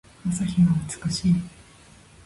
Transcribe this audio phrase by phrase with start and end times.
[0.27, 0.71] 朝日が
[1.05, 1.35] 美しい。